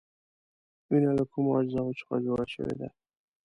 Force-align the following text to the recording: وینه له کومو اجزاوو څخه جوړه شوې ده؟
وینه 0.89 1.11
له 1.17 1.23
کومو 1.31 1.51
اجزاوو 1.59 1.97
څخه 1.99 2.15
جوړه 2.25 2.45
شوې 2.53 2.73
ده؟ 2.79 2.89